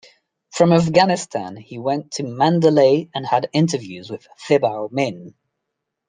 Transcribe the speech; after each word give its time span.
From 0.49 0.71
Afghanistan, 0.73 1.55
he 1.57 1.77
went 1.77 2.13
to 2.13 2.23
Mandalay 2.23 3.11
and 3.13 3.23
had 3.23 3.51
interviews 3.53 4.09
with 4.09 4.27
Thibaw 4.47 4.91
Min. 4.91 5.35